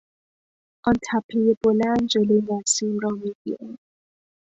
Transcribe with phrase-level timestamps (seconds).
[0.87, 3.77] آن تپهی بلند جلو نسیم را میگیرد.